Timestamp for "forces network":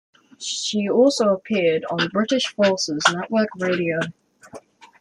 2.55-3.49